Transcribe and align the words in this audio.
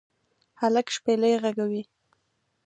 هلک 0.61 0.87
شپیلۍ 0.95 1.33
ږغوي 1.43 1.81